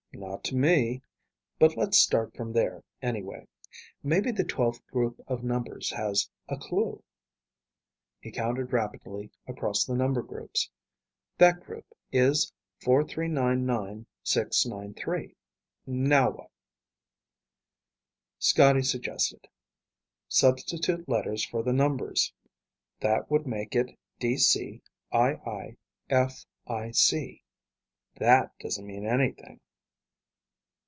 [0.13, 1.01] "Not to me.
[1.57, 3.47] But let's start from there, anyway.
[4.03, 7.03] Maybe the twelfth group of numbers has a clue."
[8.19, 10.69] He counted rapidly across the number groups.
[11.39, 15.35] "That group is 4399693.
[15.87, 16.51] Now what?"
[18.37, 19.47] Scotty suggested,
[20.27, 22.31] "Substitute letters for the numbers.
[22.99, 25.77] That would make it DCIIFIC.
[28.19, 29.59] That doesn't mean anything."